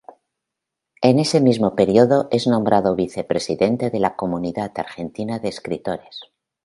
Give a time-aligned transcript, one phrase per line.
[1.03, 6.21] En ese mismo período es nombrado Vicepresidente de la Comunidad Argentina de Escritores.